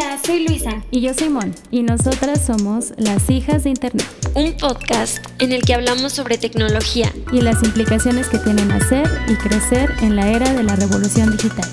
[0.00, 0.80] Hola, soy Luisa.
[0.92, 1.52] Y yo soy Mon.
[1.72, 4.06] Y nosotras somos las hijas de Internet.
[4.36, 7.12] Un podcast en el que hablamos sobre tecnología.
[7.32, 11.68] Y las implicaciones que tienen hacer y crecer en la era de la revolución digital.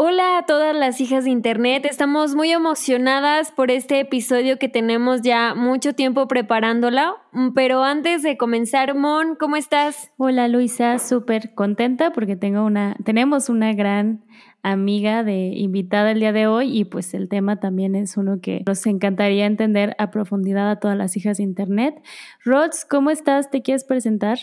[0.00, 5.22] Hola a todas las hijas de Internet, estamos muy emocionadas por este episodio que tenemos
[5.22, 10.12] ya mucho tiempo preparándolo, mm, pero antes de comenzar, Mon, ¿cómo estás?
[10.16, 14.24] Hola Luisa, súper contenta porque tengo una, tenemos una gran
[14.62, 18.62] amiga de invitada el día de hoy y pues el tema también es uno que
[18.66, 22.02] nos encantaría entender a profundidad a todas las hijas de Internet.
[22.44, 23.50] Rods, ¿cómo estás?
[23.50, 24.38] ¿Te quieres presentar?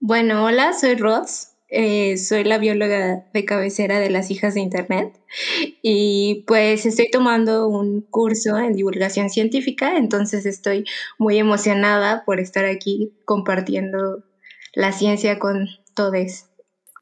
[0.00, 1.54] Bueno, hola, soy Rods.
[1.70, 5.20] Eh, soy la bióloga de cabecera de las hijas de Internet
[5.82, 10.86] y pues estoy tomando un curso en divulgación científica, entonces estoy
[11.18, 14.24] muy emocionada por estar aquí compartiendo
[14.72, 16.47] la ciencia con todos.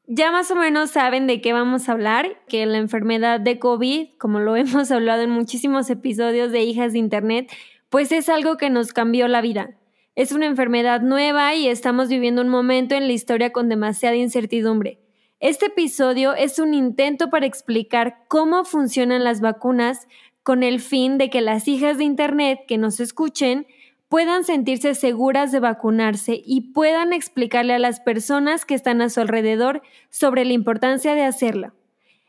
[0.08, 4.10] Ya más o menos saben de qué vamos a hablar, que la enfermedad de COVID,
[4.18, 7.50] como lo hemos hablado en muchísimos episodios de Hijas de Internet,
[7.90, 9.76] pues es algo que nos cambió la vida.
[10.14, 15.00] Es una enfermedad nueva y estamos viviendo un momento en la historia con demasiada incertidumbre.
[15.40, 20.06] Este episodio es un intento para explicar cómo funcionan las vacunas
[20.42, 23.66] con el fin de que las hijas de Internet que nos escuchen
[24.08, 29.20] puedan sentirse seguras de vacunarse y puedan explicarle a las personas que están a su
[29.20, 31.72] alrededor sobre la importancia de hacerlo.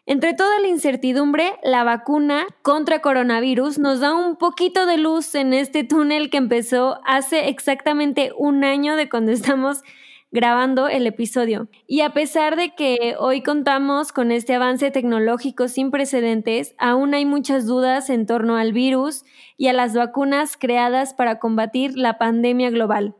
[0.05, 5.53] Entre toda la incertidumbre, la vacuna contra coronavirus nos da un poquito de luz en
[5.53, 9.83] este túnel que empezó hace exactamente un año de cuando estamos
[10.31, 11.69] grabando el episodio.
[11.87, 17.25] Y a pesar de que hoy contamos con este avance tecnológico sin precedentes, aún hay
[17.25, 19.23] muchas dudas en torno al virus
[19.57, 23.15] y a las vacunas creadas para combatir la pandemia global.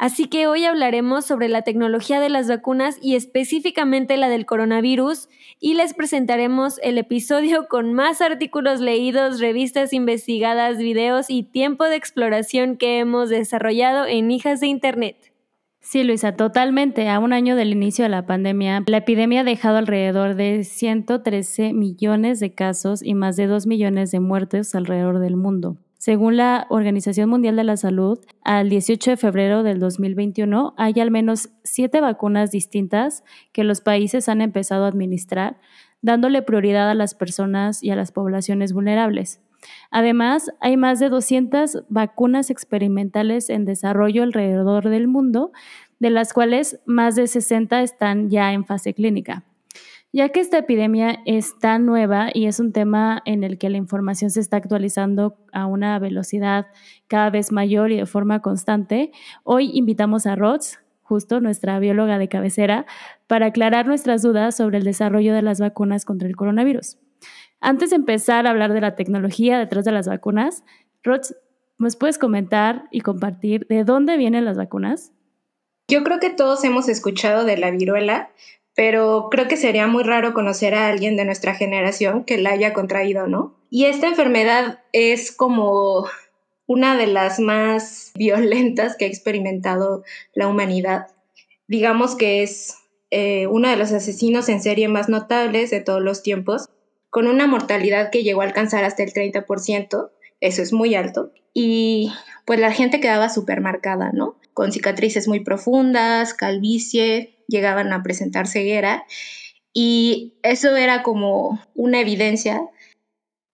[0.00, 5.28] Así que hoy hablaremos sobre la tecnología de las vacunas y específicamente la del coronavirus
[5.60, 11.96] y les presentaremos el episodio con más artículos leídos, revistas investigadas, videos y tiempo de
[11.96, 15.29] exploración que hemos desarrollado en Hijas de Internet.
[15.82, 17.08] Sí, Luisa, totalmente.
[17.08, 21.72] A un año del inicio de la pandemia, la epidemia ha dejado alrededor de 113
[21.72, 25.78] millones de casos y más de 2 millones de muertes alrededor del mundo.
[25.96, 31.10] Según la Organización Mundial de la Salud, al 18 de febrero del 2021 hay al
[31.10, 35.60] menos siete vacunas distintas que los países han empezado a administrar,
[36.02, 39.40] dándole prioridad a las personas y a las poblaciones vulnerables.
[39.90, 45.52] Además, hay más de 200 vacunas experimentales en desarrollo alrededor del mundo,
[45.98, 49.44] de las cuales más de 60 están ya en fase clínica.
[50.12, 53.76] Ya que esta epidemia es tan nueva y es un tema en el que la
[53.76, 56.66] información se está actualizando a una velocidad
[57.06, 59.12] cada vez mayor y de forma constante,
[59.44, 62.86] hoy invitamos a Rods, justo nuestra bióloga de cabecera,
[63.28, 66.98] para aclarar nuestras dudas sobre el desarrollo de las vacunas contra el coronavirus.
[67.60, 70.64] Antes de empezar a hablar de la tecnología detrás de las vacunas,
[71.02, 71.36] Rods,
[71.78, 75.12] ¿nos puedes comentar y compartir de dónde vienen las vacunas?
[75.88, 78.30] Yo creo que todos hemos escuchado de la viruela,
[78.74, 82.72] pero creo que sería muy raro conocer a alguien de nuestra generación que la haya
[82.72, 83.56] contraído, ¿no?
[83.68, 86.06] Y esta enfermedad es como
[86.66, 91.08] una de las más violentas que ha experimentado la humanidad.
[91.68, 92.76] Digamos que es
[93.10, 96.70] eh, uno de los asesinos en serie más notables de todos los tiempos,
[97.10, 100.10] con una mortalidad que llegó a alcanzar hasta el 30%,
[100.40, 102.12] eso es muy alto, y
[102.44, 104.36] pues la gente quedaba súper marcada, ¿no?
[104.54, 109.04] Con cicatrices muy profundas, calvicie, llegaban a presentar ceguera
[109.72, 112.62] y eso era como una evidencia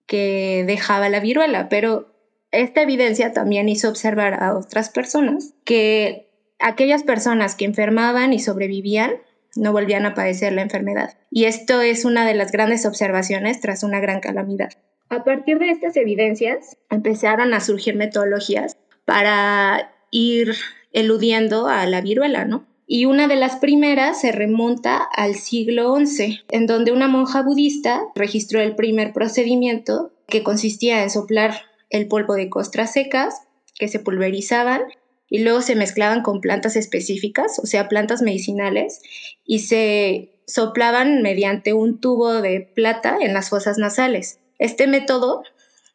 [0.06, 2.14] que dejaba la viruela, pero
[2.52, 9.14] esta evidencia también hizo observar a otras personas que aquellas personas que enfermaban y sobrevivían
[9.56, 11.16] no volvían a padecer la enfermedad.
[11.30, 14.70] Y esto es una de las grandes observaciones tras una gran calamidad.
[15.08, 20.54] A partir de estas evidencias empezaron a surgir metodologías para ir
[20.92, 22.66] eludiendo a la viruela, ¿no?
[22.86, 28.02] y una de las primeras se remonta al siglo XI, en donde una monja budista
[28.14, 33.42] registró el primer procedimiento que consistía en soplar el polvo de costras secas
[33.74, 34.82] que se pulverizaban
[35.28, 39.00] y luego se mezclaban con plantas específicas, o sea, plantas medicinales,
[39.44, 44.40] y se soplaban mediante un tubo de plata en las fosas nasales.
[44.58, 45.42] Este método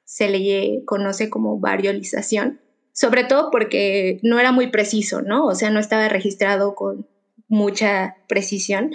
[0.04, 2.60] se le conoce como variolización
[2.94, 5.46] sobre todo porque no era muy preciso, ¿no?
[5.46, 7.08] O sea, no estaba registrado con
[7.48, 8.92] mucha precisión,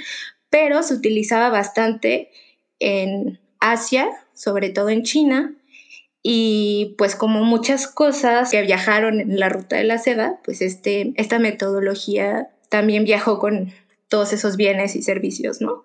[0.50, 2.30] pero se utilizaba bastante
[2.78, 5.54] en Asia, sobre todo en China,
[6.22, 11.12] y pues como muchas cosas que viajaron en la ruta de la seda, pues este,
[11.16, 13.72] esta metodología también viajó con
[14.08, 15.84] todos esos bienes y servicios, ¿no?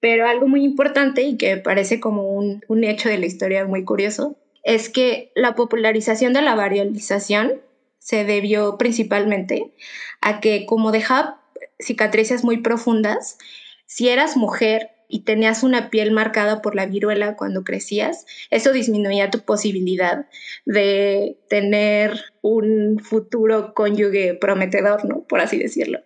[0.00, 3.84] Pero algo muy importante y que parece como un, un hecho de la historia muy
[3.84, 7.60] curioso es que la popularización de la variolización
[7.98, 9.72] se debió principalmente
[10.20, 11.40] a que como dejaba
[11.78, 13.38] cicatrices muy profundas,
[13.86, 19.30] si eras mujer y tenías una piel marcada por la viruela cuando crecías, eso disminuía
[19.30, 20.26] tu posibilidad
[20.64, 25.22] de tener un futuro cónyuge prometedor, ¿no?
[25.24, 26.00] Por así decirlo.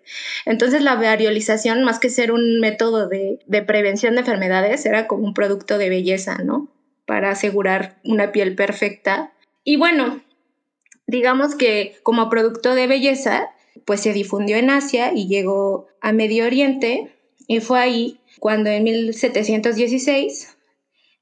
[0.46, 5.24] Entonces la variolización, más que ser un método de, de prevención de enfermedades, era como
[5.24, 6.70] un producto de belleza, ¿no?
[7.06, 9.32] Para asegurar una piel perfecta.
[9.64, 10.20] Y bueno,
[11.06, 13.48] digamos que como producto de belleza,
[13.84, 17.12] pues se difundió en Asia y llegó a Medio Oriente
[17.46, 20.56] y fue ahí cuando en 1716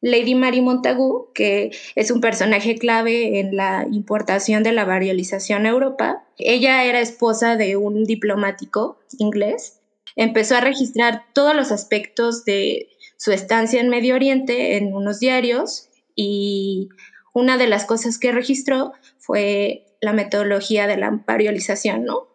[0.00, 5.70] Lady Mary Montagu, que es un personaje clave en la importación de la variolización a
[5.70, 9.80] Europa, ella era esposa de un diplomático inglés,
[10.14, 15.88] empezó a registrar todos los aspectos de su estancia en Medio Oriente en unos diarios
[16.14, 16.88] y
[17.34, 22.27] una de las cosas que registró fue la metodología de la variolización, ¿no?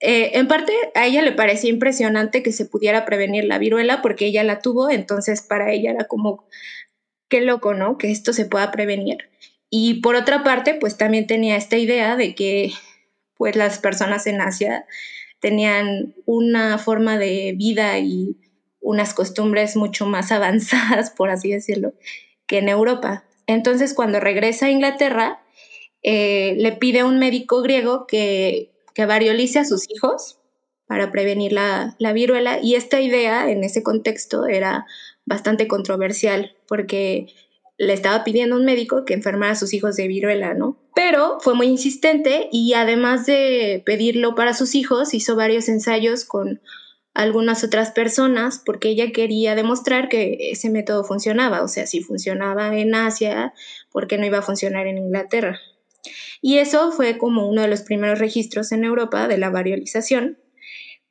[0.00, 4.26] Eh, en parte a ella le parecía impresionante que se pudiera prevenir la viruela porque
[4.26, 6.44] ella la tuvo, entonces para ella era como,
[7.28, 7.96] qué loco, ¿no?
[7.98, 9.30] Que esto se pueda prevenir.
[9.70, 12.72] Y por otra parte, pues también tenía esta idea de que
[13.36, 14.86] pues las personas en Asia
[15.40, 18.36] tenían una forma de vida y
[18.80, 21.94] unas costumbres mucho más avanzadas, por así decirlo,
[22.46, 23.24] que en Europa.
[23.46, 25.42] Entonces, cuando regresa a Inglaterra,
[26.02, 30.38] eh, le pide a un médico griego que que variolice a sus hijos
[30.86, 34.86] para prevenir la, viruela y esta idea en ese contexto era
[35.26, 37.26] bastante controversial porque
[37.76, 40.78] le estaba pidiendo un médico que enfermara a sus hijos de viruela, ¿no?
[40.94, 46.62] Pero fue muy insistente y además de pedirlo para sus hijos, hizo varios ensayos con
[47.12, 52.74] algunas otras personas porque ella quería demostrar que ese método funcionaba, o sea, si funcionaba
[52.74, 53.52] en Asia,
[53.92, 55.60] ¿por qué no iba a funcionar en Inglaterra?
[56.40, 60.38] Y eso fue como uno de los primeros registros en Europa de la variolización,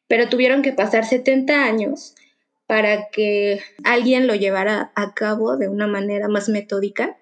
[0.07, 2.15] pero tuvieron que pasar 70 años
[2.67, 7.17] para que alguien lo llevara a cabo de una manera más metódica.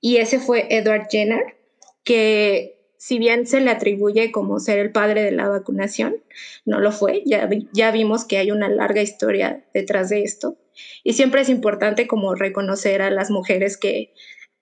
[0.00, 1.56] Y ese fue Edward Jenner,
[2.04, 6.16] que si bien se le atribuye como ser el padre de la vacunación,
[6.64, 7.22] no lo fue.
[7.24, 10.56] Ya, ya vimos que hay una larga historia detrás de esto.
[11.04, 14.12] Y siempre es importante como reconocer a las mujeres que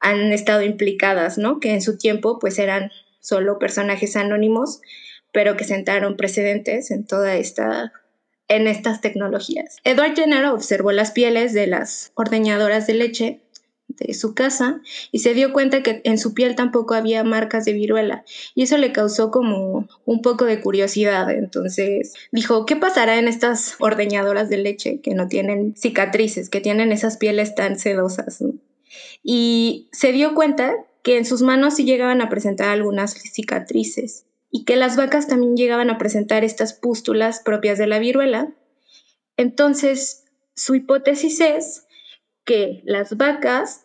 [0.07, 1.59] han estado implicadas, ¿no?
[1.59, 4.81] Que en su tiempo pues eran solo personajes anónimos,
[5.33, 7.93] pero que sentaron precedentes en toda esta
[8.49, 9.79] en estas tecnologías.
[9.83, 13.41] Edward Jenner observó las pieles de las ordeñadoras de leche
[13.89, 14.81] de su casa
[15.11, 18.25] y se dio cuenta que en su piel tampoco había marcas de viruela
[18.55, 21.29] y eso le causó como un poco de curiosidad.
[21.33, 26.93] Entonces dijo, ¿qué pasará en estas ordeñadoras de leche que no tienen cicatrices, que tienen
[26.93, 28.45] esas pieles tan sedosas?
[29.23, 34.65] Y se dio cuenta que en sus manos sí llegaban a presentar algunas cicatrices y
[34.65, 38.53] que las vacas también llegaban a presentar estas pústulas propias de la viruela.
[39.37, 41.87] Entonces, su hipótesis es
[42.45, 43.85] que las vacas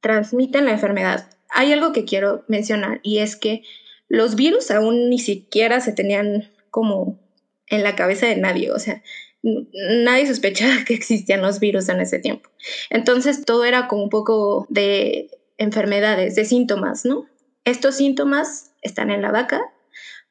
[0.00, 1.30] transmiten la enfermedad.
[1.50, 3.62] Hay algo que quiero mencionar y es que
[4.08, 7.20] los virus aún ni siquiera se tenían como
[7.66, 9.02] en la cabeza de nadie, o sea,
[9.42, 12.50] nadie sospechaba que existían los virus en ese tiempo.
[12.90, 17.26] Entonces todo era como un poco de enfermedades, de síntomas, ¿no?
[17.64, 19.60] Estos síntomas están en la vaca,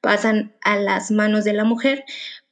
[0.01, 2.03] pasan a las manos de la mujer,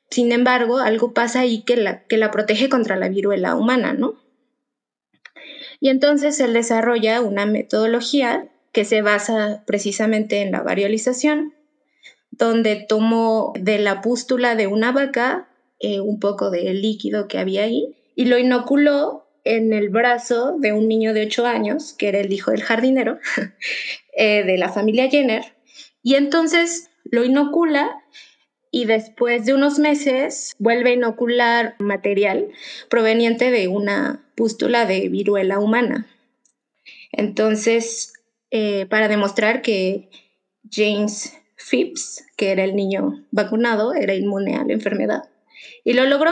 [0.10, 4.16] sin embargo, algo pasa ahí que la, que la protege contra la viruela humana, ¿no?
[5.80, 11.54] Y entonces él desarrolla una metodología que se basa precisamente en la variolización,
[12.32, 17.64] donde tomó de la pústula de una vaca eh, un poco de líquido que había
[17.64, 22.20] ahí y lo inoculó en el brazo de un niño de 8 años, que era
[22.20, 23.20] el hijo del jardinero
[24.18, 25.44] eh, de la familia Jenner.
[26.02, 27.90] Y entonces lo inocula
[28.72, 32.50] y después de unos meses vuelve a inocular material
[32.90, 36.08] proveniente de una pústula de viruela humana.
[37.12, 38.14] Entonces,
[38.52, 40.10] eh, para demostrar que
[40.70, 45.30] James Phipps, que era el niño vacunado, era inmune a la enfermedad
[45.84, 46.32] y lo logró.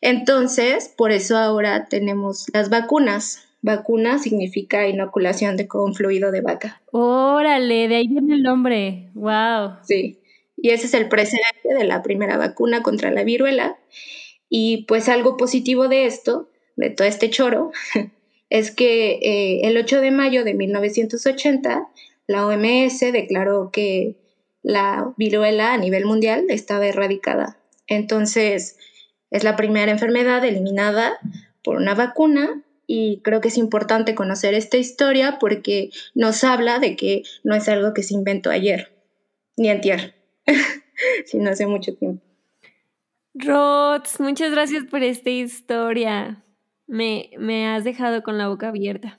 [0.00, 3.42] Entonces, por eso ahora tenemos las vacunas.
[3.62, 6.82] Vacuna significa inoculación de con fluido de vaca.
[6.92, 9.10] Órale, de ahí viene el nombre.
[9.14, 9.78] Wow.
[9.82, 10.20] Sí.
[10.56, 13.76] Y ese es el precedente de la primera vacuna contra la viruela.
[14.48, 17.72] Y pues algo positivo de esto, de todo este choro,
[18.50, 21.88] es que eh, el 8 de mayo de 1980
[22.26, 24.16] la OMS declaró que
[24.62, 27.56] la viruela a nivel mundial estaba erradicada.
[27.86, 28.78] Entonces,
[29.28, 31.18] Es la primera enfermedad eliminada
[31.64, 36.94] por una vacuna y creo que es importante conocer esta historia porque nos habla de
[36.94, 38.92] que no es algo que se inventó ayer,
[39.56, 40.14] ni antier,
[41.26, 42.22] sino hace mucho tiempo.
[43.34, 46.44] Rods, muchas gracias por esta historia.
[46.86, 49.18] Me, me has dejado con la boca abierta.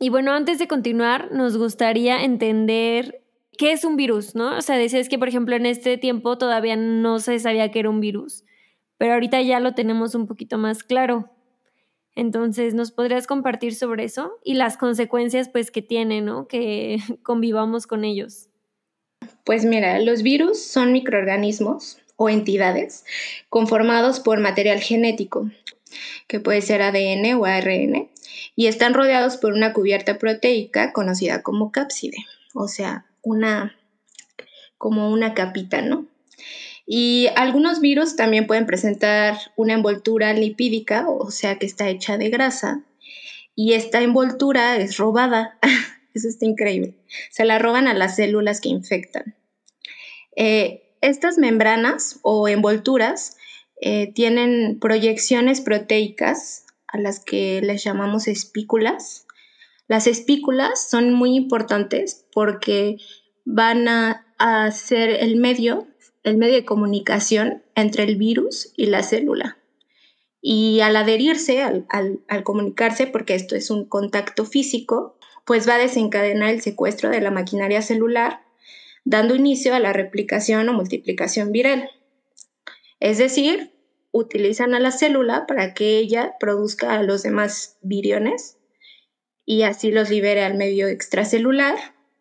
[0.00, 3.17] Y bueno, antes de continuar, nos gustaría entender
[3.58, 4.56] qué es un virus, ¿no?
[4.56, 7.90] O sea, decías que, por ejemplo, en este tiempo todavía no se sabía que era
[7.90, 8.44] un virus,
[8.96, 11.30] pero ahorita ya lo tenemos un poquito más claro.
[12.14, 16.48] Entonces, ¿nos podrías compartir sobre eso y las consecuencias, pues, que tiene, ¿no?
[16.48, 18.48] Que convivamos con ellos.
[19.44, 23.04] Pues mira, los virus son microorganismos o entidades
[23.48, 25.50] conformados por material genético,
[26.28, 28.08] que puede ser ADN o ARN,
[28.54, 32.18] y están rodeados por una cubierta proteica conocida como cápside,
[32.54, 33.76] o sea, una
[34.78, 36.06] como una capita, ¿no?
[36.86, 42.30] Y algunos virus también pueden presentar una envoltura lipídica, o sea, que está hecha de
[42.30, 42.82] grasa,
[43.54, 45.58] y esta envoltura es robada.
[46.14, 46.94] Eso está increíble.
[47.30, 49.36] Se la roban a las células que infectan.
[50.34, 53.36] Eh, estas membranas o envolturas
[53.80, 59.26] eh, tienen proyecciones proteicas a las que les llamamos espículas.
[59.88, 62.96] Las espículas son muy importantes porque
[63.50, 64.24] van a,
[64.70, 65.88] ser el medio,
[66.22, 69.56] el medio de comunicación entre el virus y la célula.
[70.40, 75.78] Y al adherirse, al, al comunicarse, porque esto es un contacto físico, pues va a
[75.78, 78.42] desencadenar el secuestro de la maquinaria celular
[79.04, 81.90] dando inicio a la replicación o multiplicación viral.
[83.00, 83.72] Es decir,
[84.12, 88.58] utilizan a la célula para que ella produzca a los demás viriones
[89.46, 91.76] y así los libere al medio extracelular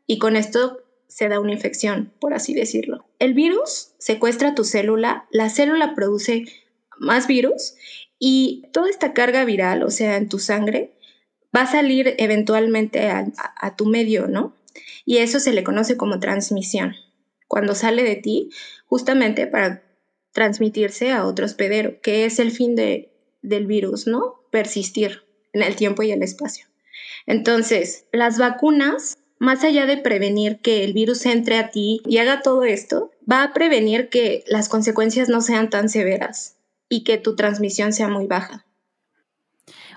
[0.06, 3.06] y con esto se da una infección, por así decirlo.
[3.20, 6.46] El virus secuestra tu célula, la célula produce
[7.00, 7.76] más virus
[8.20, 10.94] y toda esta carga viral, o sea, en tu sangre,
[11.56, 14.54] va a salir eventualmente a, tu medio, ¿no?
[15.06, 16.96] y eso se le conoce como transmisión,
[17.48, 18.50] cuando sale de ti
[18.86, 19.84] justamente para
[20.34, 23.12] transmitirse a otro hospedero, que es el fin de,
[23.42, 24.42] del virus, ¿no?
[24.52, 25.24] Persistir
[25.54, 26.68] en el tiempo y el espacio.
[27.26, 32.42] Entonces, las vacunas, más allá de prevenir que el virus entre a ti y haga
[32.42, 36.58] todo esto, va a prevenir que las consecuencias no sean tan severas
[36.90, 38.66] y que tu transmisión sea muy baja.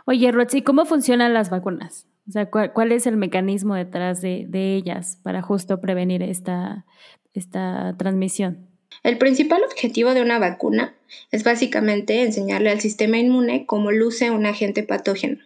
[0.07, 2.07] Oye, Roxy, ¿cómo funcionan las vacunas?
[2.29, 6.87] O sea, ¿cuál, es el mecanismo detrás de, ellas para justo prevenir esta,
[7.33, 8.69] esta transmisión?
[9.03, 10.95] El principal objetivo de una vacuna
[11.31, 15.39] es básicamente enseñarle al sistema inmune cómo luce un agente patógeno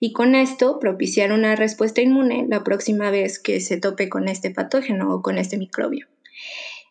[0.00, 4.50] y con esto propiciar una respuesta inmune la próxima vez que se tope con este
[4.50, 6.06] patógeno o con este microbio.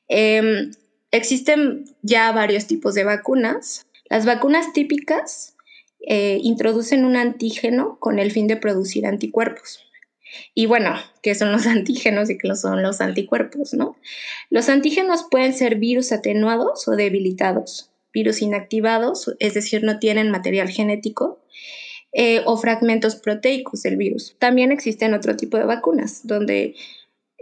[0.08, 0.72] Em,
[1.12, 3.86] existen ya varios tipos de vacunas.
[4.10, 5.56] Las vacunas típicas
[6.06, 9.80] eh, introducen un antígeno con el fin de producir anticuerpos.
[10.54, 13.96] Y bueno, ¿qué son los antígenos y qué son los anticuerpos, no?
[14.50, 20.70] Los antígenos pueden ser virus atenuados o debilitados, virus inactivados, es decir, no tienen material
[20.70, 21.40] genético,
[22.14, 24.36] eh, o fragmentos proteicos del virus.
[24.40, 26.76] También existen otro tipo de vacunas, donde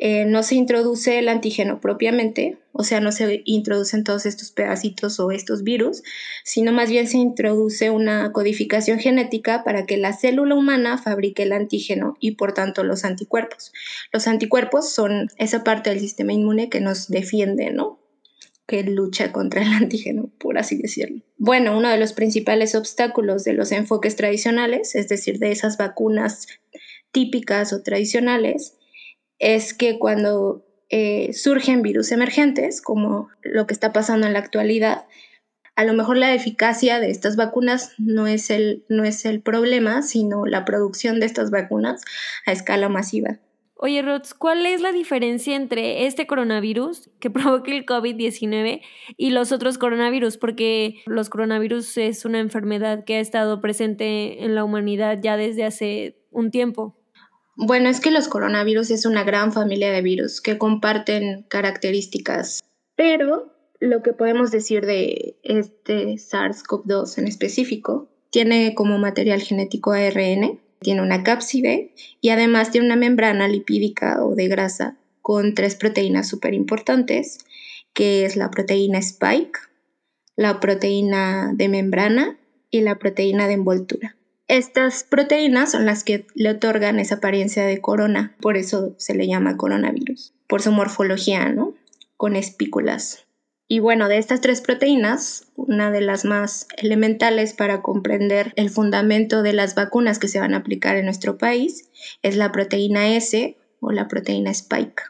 [0.04, 5.20] eh, no se introduce el antígeno propiamente, o sea, no se introducen todos estos pedacitos
[5.20, 6.02] o estos virus,
[6.44, 11.54] sino más bien se introduce una codificación genética para que la célula humana fabrique el
[11.54, 13.74] antígeno y por tanto los anticuerpos.
[14.12, 18.01] Los anticuerpos son esa parte del sistema inmune que nos defiende, ¿no?
[18.72, 21.22] Que lucha contra el antígeno, por así decirlo.
[21.38, 26.48] Bueno, uno de los principales obstáculos de los enfoques tradicionales, es decir, de esas vacunas
[27.12, 28.78] típicas o tradicionales,
[29.40, 35.06] es que cuando eh, surgen virus emergentes, como lo que está pasando en la actualidad,
[35.76, 40.02] a lo mejor la eficacia de estas vacunas no es el, no es el problema,
[40.02, 42.04] sino la producción de estas vacunas
[42.46, 43.40] a escala masiva.
[43.84, 48.80] Oye, Rods, ¿cuál es la diferencia entre este coronavirus que provoca el COVID-19
[49.18, 50.38] y los otros coronavirus?
[50.38, 55.64] Porque los coronavirus es una enfermedad que ha estado presente en la humanidad ya desde
[55.64, 56.96] hace un tiempo.
[57.56, 62.62] Bueno, es que los coronavirus es una gran familia de virus que comparten características,
[62.96, 70.62] pero lo que podemos decir de este SARS-CoV-2 en específico, tiene como material genético ARN,
[70.82, 76.28] tiene una cápside y además tiene una membrana lipídica o de grasa con tres proteínas
[76.28, 77.38] súper importantes,
[77.94, 79.60] que es la proteína spike,
[80.36, 82.38] la proteína de membrana
[82.72, 84.16] y la proteína de envoltura.
[84.48, 89.28] Estas proteínas son las que le otorgan esa apariencia de corona, por eso se le
[89.28, 91.76] llama coronavirus, por su morfología, ¿no?
[92.18, 93.26] Con espículas.
[93.72, 99.44] Y bueno, de estas tres proteínas, una de las más elementales para comprender el fundamento
[99.44, 101.90] de las vacunas que se van a aplicar en nuestro país
[102.22, 105.04] es la proteína S o la proteína Spike.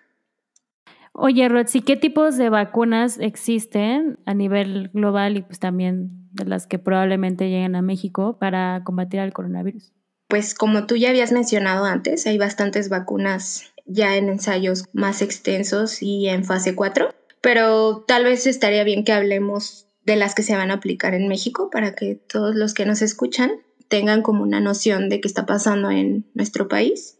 [1.11, 6.67] Oye, Roxy, ¿qué tipos de vacunas existen a nivel global y pues también de las
[6.67, 9.91] que probablemente lleguen a México para combatir al coronavirus?
[10.27, 16.03] Pues como tú ya habías mencionado antes, hay bastantes vacunas ya en ensayos más extensos
[16.03, 17.09] y en fase 4
[17.41, 21.27] pero tal vez estaría bien que hablemos de las que se van a aplicar en
[21.27, 23.51] México para que todos los que nos escuchan
[23.87, 27.19] tengan como una noción de qué está pasando en nuestro país.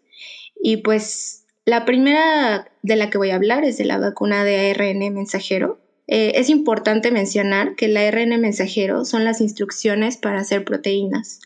[0.55, 4.71] Y pues la primera de la que voy a hablar es de la vacuna de
[4.71, 5.79] ARN mensajero.
[6.07, 11.39] Eh, es importante mencionar que el ARN mensajero son las instrucciones para hacer proteínas,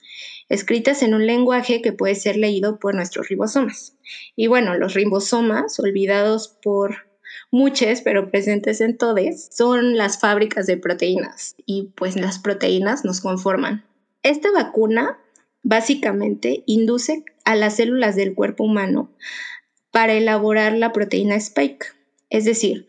[0.47, 3.97] escritas en un lenguaje que puede ser leído por nuestros ribosomas.
[4.35, 7.07] Y bueno, los ribosomas, olvidados por
[7.51, 13.21] muchas, pero presentes en todes, son las fábricas de proteínas y pues las proteínas nos
[13.21, 13.85] conforman.
[14.23, 15.19] Esta vacuna
[15.63, 19.09] básicamente induce a las células del cuerpo humano
[19.91, 21.95] para elaborar la proteína spike,
[22.29, 22.87] es decir,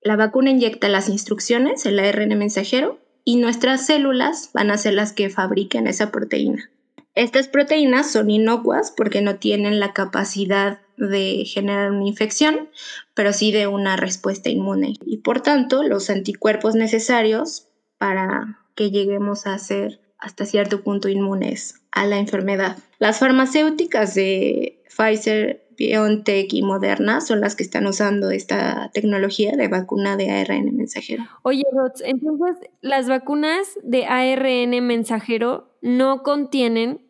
[0.00, 5.12] la vacuna inyecta las instrucciones, el ARN mensajero, y nuestras células van a ser las
[5.12, 6.70] que fabriquen esa proteína.
[7.14, 12.68] Estas proteínas son inocuas porque no tienen la capacidad de generar una infección,
[13.14, 14.94] pero sí de una respuesta inmune.
[15.04, 21.82] Y por tanto, los anticuerpos necesarios para que lleguemos a ser hasta cierto punto inmunes
[21.92, 22.78] a la enfermedad.
[22.98, 29.68] Las farmacéuticas de Pfizer, BioNTech y Moderna son las que están usando esta tecnología de
[29.68, 31.24] vacuna de ARN mensajero.
[31.42, 37.03] Oye, Rots, entonces las vacunas de ARN mensajero no contienen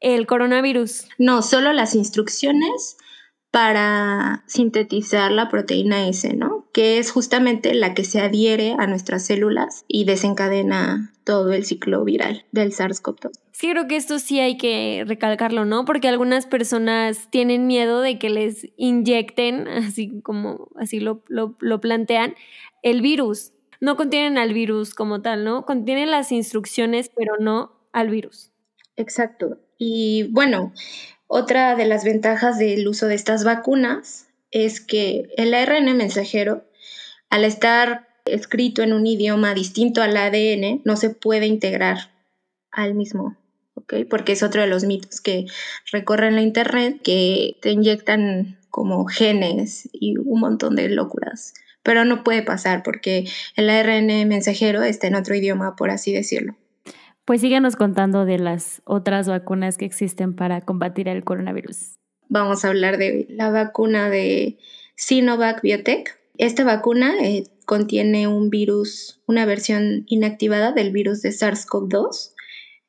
[0.00, 1.08] el coronavirus.
[1.18, 2.96] No, solo las instrucciones
[3.56, 6.66] para sintetizar la proteína S, ¿no?
[6.74, 12.04] Que es justamente la que se adhiere a nuestras células y desencadena todo el ciclo
[12.04, 13.30] viral del SARS-CoV-2.
[13.52, 15.86] Sí, creo que esto sí hay que recalcarlo, ¿no?
[15.86, 21.80] Porque algunas personas tienen miedo de que les inyecten, así como así lo, lo, lo
[21.80, 22.34] plantean,
[22.82, 23.52] el virus.
[23.80, 25.64] No contienen al virus como tal, ¿no?
[25.64, 28.52] Contienen las instrucciones, pero no al virus.
[28.96, 29.58] Exacto.
[29.78, 30.72] Y bueno,
[31.26, 36.64] otra de las ventajas del uso de estas vacunas es que el ARN mensajero,
[37.30, 42.12] al estar escrito en un idioma distinto al ADN, no se puede integrar
[42.70, 43.36] al mismo,
[43.74, 43.94] ¿ok?
[44.08, 45.46] Porque es otro de los mitos que
[45.92, 51.54] recorren la Internet, que te inyectan como genes y un montón de locuras.
[51.82, 56.56] Pero no puede pasar porque el ARN mensajero está en otro idioma, por así decirlo.
[57.26, 61.96] Pues síganos contando de las otras vacunas que existen para combatir el coronavirus.
[62.28, 64.58] Vamos a hablar de la vacuna de
[64.94, 66.20] Sinovac Biotech.
[66.38, 72.32] Esta vacuna eh, contiene un virus, una versión inactivada del virus de SARS-CoV-2.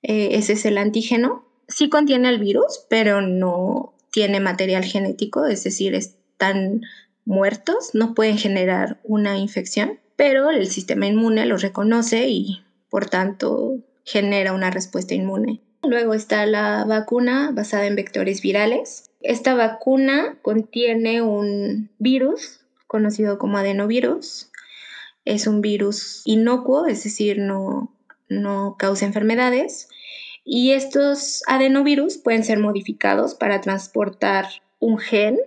[0.03, 1.43] Eh, ese es el antígeno.
[1.67, 6.83] Sí contiene el virus, pero no tiene material genético, es decir, están
[7.25, 13.79] muertos, no pueden generar una infección, pero el sistema inmune los reconoce y por tanto
[14.07, 15.59] genera una respuesta inmune.
[15.83, 19.11] Luego está la vacuna basada en vectores virales.
[19.21, 24.49] Esta vacuna contiene un virus conocido como adenovirus.
[25.25, 27.93] Es un virus inocuo, es decir, no,
[28.29, 29.89] no causa enfermedades.
[30.45, 34.45] Y estos adenovirus pueden ser modificados para transportar
[34.79, 35.37] un gen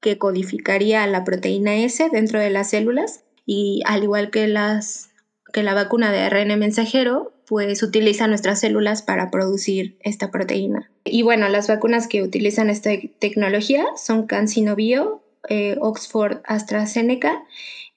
[0.00, 5.08] que codificaría la proteína S dentro de las células y al igual que, las,
[5.54, 10.90] que la vacuna de ARN mensajero, pues utiliza nuestras células para producir esta proteína.
[11.04, 17.42] Y bueno, las vacunas que utilizan esta tecnología son CanSino Bio, eh, Oxford AstraZeneca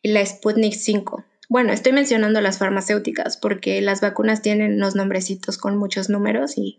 [0.02, 1.26] y la Sputnik 5.
[1.50, 6.78] Bueno, estoy mencionando las farmacéuticas porque las vacunas tienen unos nombrecitos con muchos números y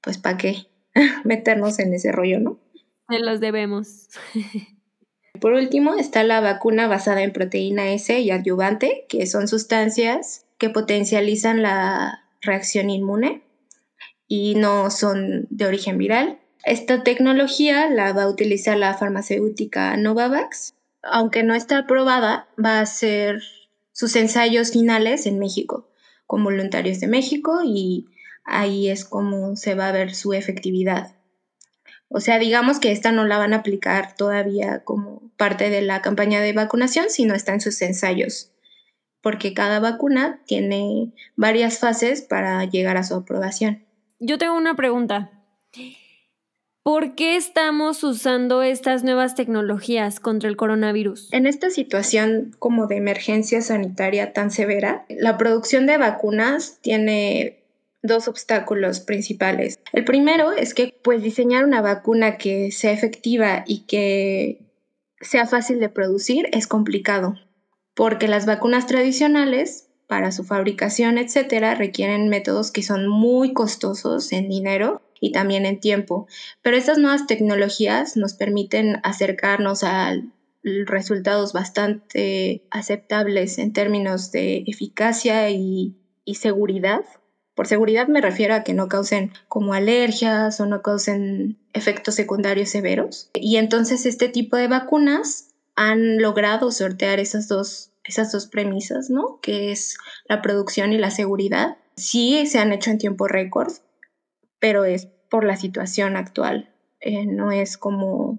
[0.00, 0.68] pues para qué
[1.24, 2.60] meternos en ese rollo, ¿no?
[3.08, 4.08] Se los debemos.
[5.40, 10.70] Por último, está la vacuna basada en proteína S y adyuvante, que son sustancias que
[10.70, 13.42] potencializan la reacción inmune
[14.26, 16.38] y no son de origen viral.
[16.64, 20.74] Esta tecnología la va a utilizar la farmacéutica Novavax.
[21.02, 23.42] Aunque no está aprobada, va a hacer
[23.92, 25.88] sus ensayos finales en México,
[26.26, 28.06] con voluntarios de México y
[28.44, 31.14] ahí es como se va a ver su efectividad.
[32.08, 36.02] O sea, digamos que esta no la van a aplicar todavía como parte de la
[36.02, 38.50] campaña de vacunación, sino está en sus ensayos
[39.26, 43.84] porque cada vacuna tiene varias fases para llegar a su aprobación.
[44.20, 45.32] Yo tengo una pregunta.
[46.84, 51.32] ¿Por qué estamos usando estas nuevas tecnologías contra el coronavirus?
[51.32, 57.64] En esta situación como de emergencia sanitaria tan severa, la producción de vacunas tiene
[58.02, 59.80] dos obstáculos principales.
[59.92, 64.60] El primero es que pues diseñar una vacuna que sea efectiva y que
[65.20, 67.34] sea fácil de producir es complicado,
[67.96, 74.48] porque las vacunas tradicionales para su fabricación, etcétera, requieren métodos que son muy costosos en
[74.48, 76.28] dinero y también en tiempo.
[76.62, 80.14] Pero estas nuevas tecnologías nos permiten acercarnos a
[80.62, 87.00] resultados bastante aceptables en términos de eficacia y, y seguridad.
[87.54, 92.68] Por seguridad me refiero a que no causen como alergias o no causen efectos secundarios
[92.68, 93.30] severos.
[93.32, 99.40] Y entonces este tipo de vacunas han logrado sortear esas dos esas dos premisas, ¿no?
[99.40, 101.78] Que es la producción y la seguridad.
[101.96, 103.72] Sí se han hecho en tiempo récord,
[104.58, 106.72] pero es por la situación actual.
[107.00, 108.38] Eh, no es como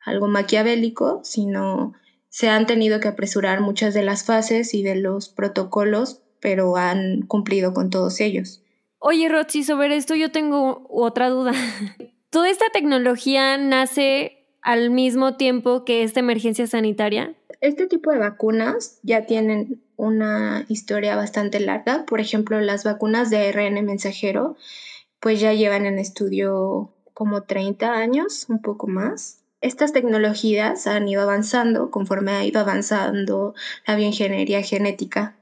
[0.00, 1.94] algo maquiavélico, sino
[2.28, 7.22] se han tenido que apresurar muchas de las fases y de los protocolos, pero han
[7.22, 8.62] cumplido con todos ellos.
[8.98, 11.52] Oye, Roxy, sobre esto yo tengo otra duda.
[12.30, 17.34] ¿Toda esta tecnología nace al mismo tiempo que esta emergencia sanitaria?
[17.60, 22.04] Este tipo de vacunas ya tienen una historia bastante larga.
[22.04, 24.56] Por ejemplo, las vacunas de ARN mensajero,
[25.20, 29.38] pues ya llevan en estudio como 30 años, un poco más.
[29.60, 33.54] Estas tecnologías han ido avanzando conforme ha ido avanzando
[33.86, 35.36] la bioingeniería genética.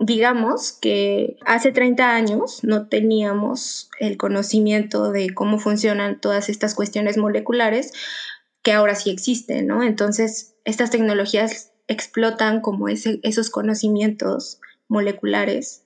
[0.00, 7.16] Digamos que hace 30 años no teníamos el conocimiento de cómo funcionan todas estas cuestiones
[7.16, 7.92] moleculares
[8.64, 9.84] que ahora sí existen, ¿no?
[9.84, 15.84] Entonces, estas tecnologías explotan como esos conocimientos moleculares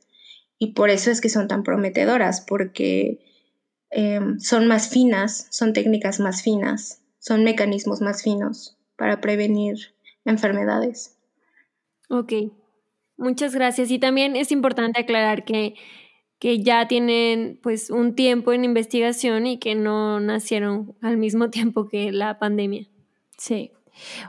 [0.59, 3.21] y por eso es que son tan prometedoras, porque
[3.91, 11.17] em, son más finas, son técnicas más finas, son mecanismos más finos para prevenir enfermedades.
[12.09, 12.33] Ok,
[13.17, 13.91] muchas gracias.
[13.91, 15.75] Y también es importante aclarar que,
[16.39, 21.89] que ya tienen pues un tiempo en investigación y que no nacieron al mismo tiempo
[21.89, 22.89] que la pandemia.
[23.37, 23.73] Sí.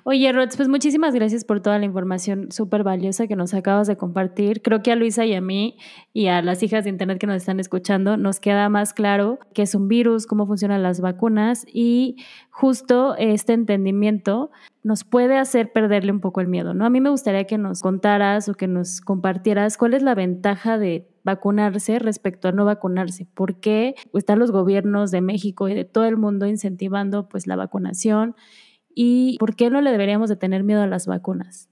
[0.04, 4.62] Oye, pues muchísimas gracias por toda la información súper valiosa que nos acabas de compartir.
[4.62, 5.78] Creo que a Luisa y a mí
[6.14, 9.64] y a las hijas de Internet que nos están escuchando nos queda más claro qué
[9.64, 12.18] es un virus, cómo funcionan las vacunas y
[12.50, 14.52] justo este entendimiento
[14.84, 16.86] nos puede hacer perderle un poco el miedo, ¿no?
[16.86, 20.78] A mí me gustaría que nos contaras o que nos compartieras cuál es la ventaja
[20.78, 23.28] de vacunarse respecto a no vacunarse.
[23.34, 27.56] ¿Por qué están los gobiernos de México y de todo el mundo incentivando pues la
[27.56, 28.36] vacunación?
[29.02, 31.70] ¿Y por qué no le deberíamos de tener miedo a las vacunas?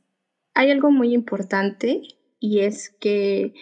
[0.53, 2.01] Hay algo muy importante
[2.39, 3.53] y es que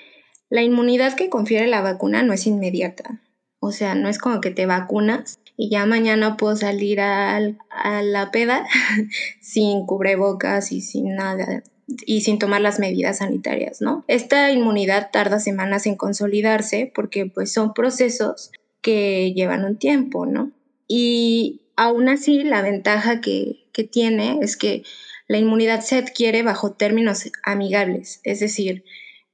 [0.51, 3.23] la inmunidad que confiere la vacuna no es inmediata.
[3.60, 8.04] O sea, no es como que te vacunas y ya mañana puedo salir a, a
[8.04, 8.67] la peda
[9.41, 14.06] sin cubrebocas y sin nada y sin tomar las medidas sanitarias, ¿no?
[14.08, 18.51] Esta inmunidad tarda semanas en consolidarse porque pues son procesos
[18.82, 20.51] que llevan un tiempo, ¿no?
[20.88, 23.62] Y Aún así, la ventaja que,
[23.92, 24.84] tiene es que
[25.28, 28.86] la inmunidad se adquiere bajo términos amigables, es decir,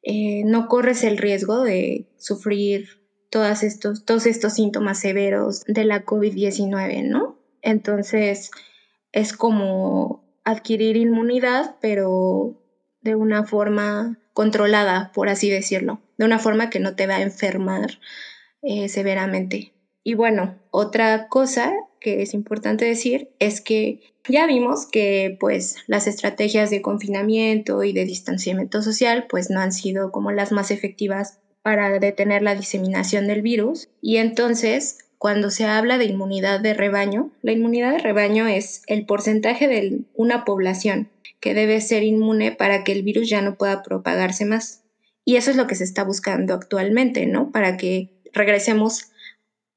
[0.02, 7.40] eh, no corres el riesgo de sufrir todos estos, síntomas severos de la COVID-19, ¿no?
[7.62, 8.50] Entonces,
[9.12, 12.62] es como adquirir inmunidad, pero
[13.02, 17.22] de una forma controlada, por así decirlo, de una forma que no te va a
[17.22, 18.00] enfermar
[18.64, 19.74] eh, severamente.
[20.04, 26.08] Y bueno, otra cosa que es importante decir es que ya vimos que pues las
[26.08, 31.40] estrategias de confinamiento y de distanciamiento social pues no han sido como las más efectivas
[31.62, 37.30] para detener la diseminación del virus y entonces cuando se habla de inmunidad de rebaño,
[37.44, 41.10] la inmunidad de rebaño es el porcentaje de una población
[41.40, 44.82] que debe ser inmune para que el virus ya no pueda propagarse más.
[45.24, 47.52] Y eso es lo que se está buscando actualmente, ¿no?
[47.52, 49.11] Para que regresemos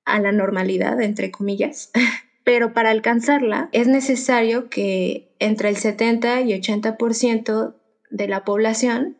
[0.05, 1.91] a la normalidad, entre comillas.
[2.45, 7.75] Pero para alcanzarla es necesario que entre el 70 y 80%
[8.11, 9.17] de la población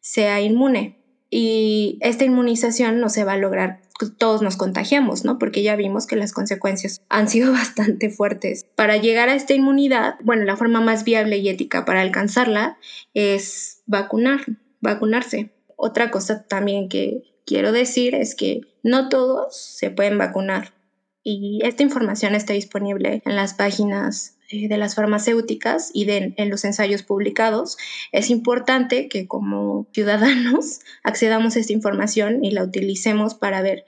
[0.00, 0.96] sea inmune.
[1.30, 5.38] Y esta inmunización no se va a lograr todos nos contagiamos, ¿no?
[5.38, 8.64] Porque ya vimos que las consecuencias han sido bastante fuertes.
[8.76, 12.78] Para llegar a esta inmunidad, bueno, la forma más viable y ética para alcanzarla
[13.14, 14.40] es vacunar,
[14.80, 15.52] vacunarse.
[15.76, 20.74] Otra cosa también que quiero decir es que no todos se pueden vacunar
[21.22, 26.50] y esta información está disponible en las páginas eh, de las farmacéuticas y de, en
[26.50, 27.78] los ensayos publicados.
[28.12, 33.84] Es importante que como ciudadanos accedamos a esta información y la utilicemos para ver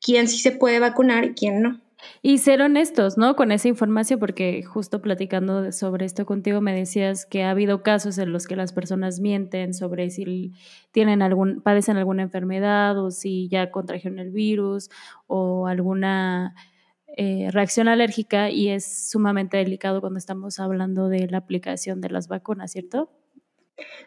[0.00, 1.81] quién sí se puede vacunar y quién no.
[2.22, 3.36] Y ser honestos, ¿no?
[3.36, 8.18] Con esa información, porque justo platicando sobre esto contigo me decías que ha habido casos
[8.18, 10.52] en los que las personas mienten sobre si
[10.90, 14.90] tienen algún, padecen alguna enfermedad o si ya contrajeron el virus
[15.26, 16.54] o alguna
[17.16, 22.28] eh, reacción alérgica y es sumamente delicado cuando estamos hablando de la aplicación de las
[22.28, 23.10] vacunas, ¿cierto?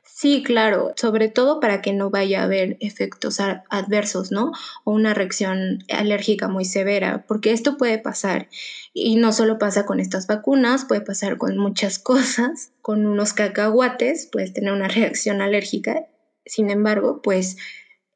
[0.04, 4.51] Sí, claro, sobre todo para que no vaya a haber efectos adversos, ¿no?
[4.84, 8.47] O una reacción alérgica muy severa, porque esto puede pasar
[8.93, 14.30] y no solo pasa con estas vacunas, puede pasar con muchas cosas, con unos cacahuates,
[14.32, 16.08] puedes tener una reacción alérgica,
[16.45, 17.58] sin embargo, pues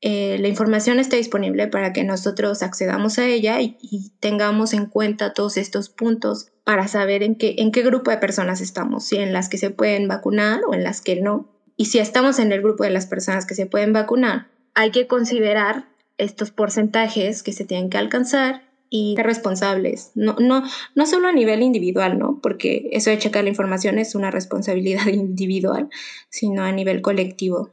[0.01, 4.85] eh, la información está disponible para que nosotros accedamos a ella y, y, tengamos en
[4.85, 9.17] cuenta todos estos puntos para saber en qué, en qué grupo de personas estamos, si
[9.17, 11.49] en las que se pueden vacunar o en las que no.
[11.75, 15.07] Y si estamos en el grupo de las personas que se pueden vacunar, hay que
[15.07, 20.63] considerar estos porcentajes que se tienen que alcanzar y ser responsables, no, no,
[20.95, 22.39] no solo a nivel individual, ¿no?
[22.41, 25.89] Porque eso de checar la información es una responsabilidad individual,
[26.29, 27.71] sino a nivel colectivo.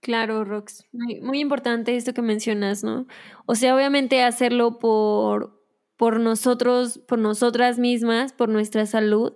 [0.00, 0.84] Claro, Rox.
[0.92, 3.06] Muy, muy, importante esto que mencionas, ¿no?
[3.46, 5.60] O sea, obviamente hacerlo por,
[5.96, 9.34] por nosotros, por nosotras mismas, por nuestra salud,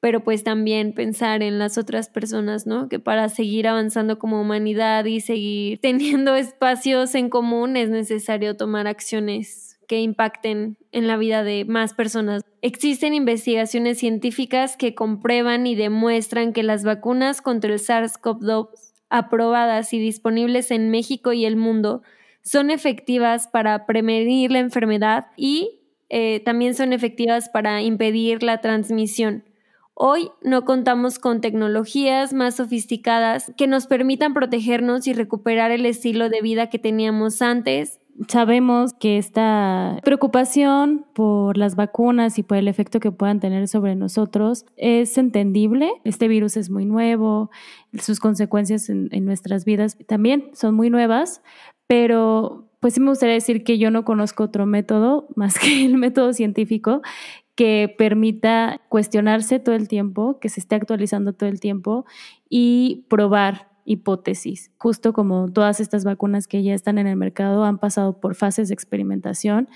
[0.00, 2.88] pero pues también pensar en las otras personas, ¿no?
[2.88, 8.86] Que para seguir avanzando como humanidad y seguir teniendo espacios en común es necesario tomar
[8.86, 12.42] acciones que impacten en la vida de más personas.
[12.62, 18.83] Existen investigaciones científicas que comprueban y demuestran que las vacunas contra el SARS-CoV-2
[19.14, 22.02] aprobadas y disponibles en México y el mundo
[22.42, 29.44] son efectivas para prevenir la enfermedad y eh, también son efectivas para impedir la transmisión.
[29.94, 36.28] Hoy no contamos con tecnologías más sofisticadas que nos permitan protegernos y recuperar el estilo
[36.28, 38.00] de vida que teníamos antes.
[38.28, 43.96] Sabemos que esta preocupación por las vacunas y por el efecto que puedan tener sobre
[43.96, 45.90] nosotros es entendible.
[46.04, 47.50] Este virus es muy nuevo,
[47.98, 51.42] sus consecuencias en, nuestras vidas también son muy nuevas,
[51.88, 55.96] pero pues sí me gustaría decir que yo no conozco otro método más que el
[55.96, 57.02] método científico
[57.56, 62.04] que permita cuestionarse todo el tiempo, que se esté actualizando todo el tiempo
[62.48, 67.78] y probar hipótesis, justo como todas estas vacunas que ya están en el mercado han
[67.78, 69.68] pasado por fases de experimentación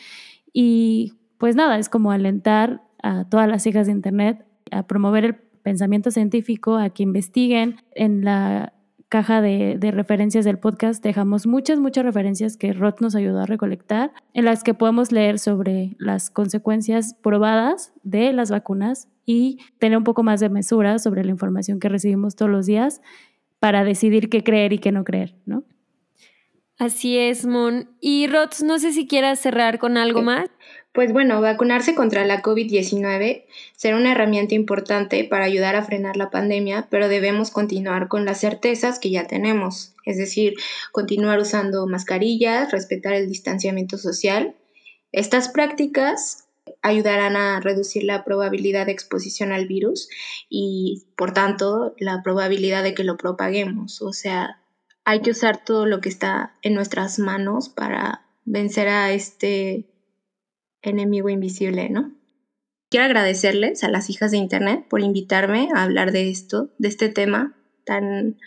[0.53, 5.35] y pues nada, es como alentar a todas las hijas de Internet a promover el
[5.63, 7.77] pensamiento científico, a que investiguen.
[7.95, 8.73] En la
[9.09, 14.13] caja de, referencias del podcast dejamos muchas, muchas referencias que Rod nos ayudó a recolectar,
[14.35, 20.05] en las que podemos leer sobre las consecuencias probadas de las vacunas y tener un
[20.05, 23.01] poco más de mesura sobre la información que recibimos todos los días
[23.61, 25.65] para decidir qué creer y qué no creer, ¿no?
[26.79, 27.91] Así es, Mon.
[28.01, 30.49] Y Rod, no sé si quieras cerrar con algo más.
[30.93, 33.45] Pues bueno, vacunarse contra la COVID-19
[33.77, 38.41] será una herramienta importante para ayudar a frenar la pandemia, pero debemos continuar con las
[38.41, 40.55] certezas que ya tenemos, es decir,
[40.91, 44.55] continuar usando mascarillas, respetar el distanciamiento social.
[45.13, 46.48] Estas prácticas
[46.83, 50.09] ayudarán a reducir la probabilidad de exposición al virus
[50.49, 54.03] y, por tanto, la probabilidad de que lo propaguemos.
[54.03, 54.61] O sea,
[55.05, 59.89] hay que usar todo lo que está en nuestras manos para vencer a este
[60.83, 62.13] enemigo invisible, ¿no?
[62.91, 67.09] Quiero agradecerles a las hijas de Internet por invitarme a hablar de esto, de este
[67.11, 67.55] tema
[67.85, 68.39] tan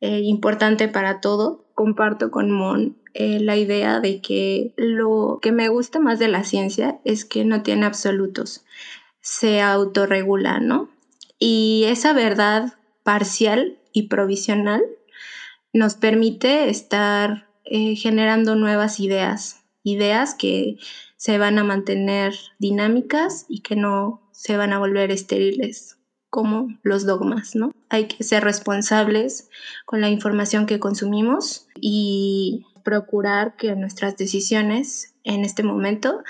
[0.00, 1.70] eh, importante para todo.
[1.74, 6.44] Comparto con Mon eh, la idea de que lo que me gusta más de la
[6.44, 8.64] ciencia es que no tiene absolutos,
[9.20, 10.88] se autorregula, ¿no?
[11.38, 14.82] Y esa verdad parcial y provisional
[15.72, 20.78] nos permite estar eh, generando nuevas ideas, ideas que
[21.16, 25.98] se van a mantener dinámicas y que no se van a volver estériles
[26.30, 27.72] como los dogmas, ¿no?
[27.90, 29.50] Hay que ser responsables
[29.84, 36.22] con la información que consumimos y procurar que nuestras decisiones en este momento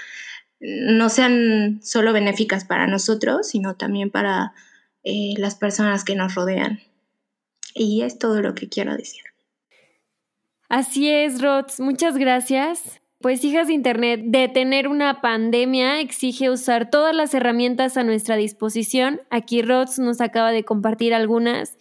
[0.60, 4.54] no sean solo benéficas para nosotros, sino también para
[5.02, 6.80] eh, las personas que nos rodean.
[7.74, 9.22] Y es todo lo que quiero decir.
[10.68, 11.80] Así es, Rods.
[11.80, 13.00] Muchas gracias.
[13.20, 19.20] Pues hijas de Internet, detener una pandemia exige usar todas las herramientas a nuestra disposición.
[19.30, 21.78] Aquí Rods nos acaba de compartir algunas.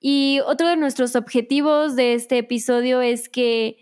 [0.00, 3.78] Y otro de nuestros objetivos de este episodio es que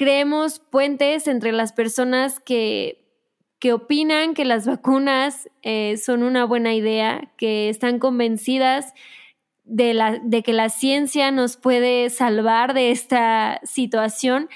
[0.00, 3.04] creemos puentes entre las personas que,
[3.58, 8.94] que opinan que las vacunas eh, son una buena idea, que están convencidas
[9.64, 14.48] de, la, de que la ciencia nos puede salvar de esta situación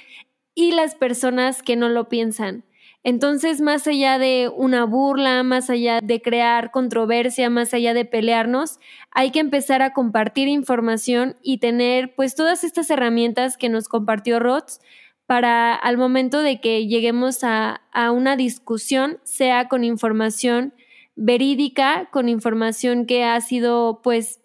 [0.55, 2.65] y las personas que no lo piensan.
[3.03, 8.81] Entonces, más allá de una burla, más allá de crear controversia, más allá de pelearnos,
[9.11, 14.41] hay que empezar a compartir información y tener pues todas estas herramientas que nos compartió
[14.41, 14.81] Rots
[15.27, 20.75] para al momento de que lleguemos a, a una discusión, sea con información
[21.17, 24.41] verídica, con información que ha sido pues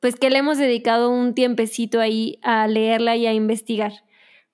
[0.00, 4.04] pues que le hemos dedicado un tiempecito ahí a leerla y a investigar.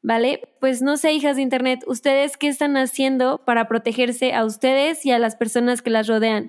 [0.02, 0.48] ¿vale?
[0.60, 5.10] Pues no sé, hijas de Internet, ¿ustedes qué están haciendo para protegerse a ustedes y
[5.10, 6.48] a las personas que las rodean?